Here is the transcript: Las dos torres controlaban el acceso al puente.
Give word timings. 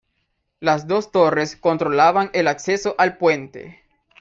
Las 0.59 0.87
dos 0.87 1.11
torres 1.11 1.55
controlaban 1.55 2.31
el 2.33 2.47
acceso 2.47 2.95
al 2.97 3.17
puente. 3.19 3.81